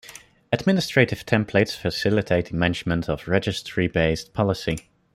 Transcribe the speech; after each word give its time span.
Administrative 0.51 1.27
Templates 1.27 1.77
facilitate 1.77 2.47
the 2.49 2.55
management 2.55 3.07
of 3.07 3.27
registry-based 3.27 4.33
policy. 4.33 4.89